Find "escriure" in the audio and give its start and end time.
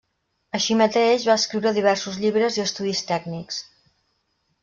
1.41-1.73